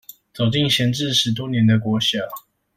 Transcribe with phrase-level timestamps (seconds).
[0.33, 2.17] 走進閒置十多年的國小